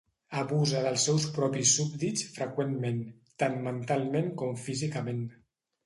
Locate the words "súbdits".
1.81-2.25